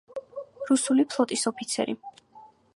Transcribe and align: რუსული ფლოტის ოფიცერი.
რუსული 0.69 1.05
ფლოტის 1.13 1.45
ოფიცერი. 1.53 1.97